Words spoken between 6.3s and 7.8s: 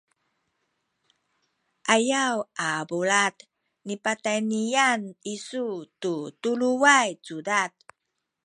tuluway cudad